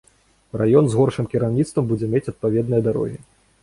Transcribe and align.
Раён 0.61 0.85
з 0.93 0.99
горшым 1.01 1.29
кіраўніцтвам 1.35 1.83
будзе 1.95 2.13
мець 2.17 2.27
адпаведныя 2.35 2.81
дарогі. 2.91 3.27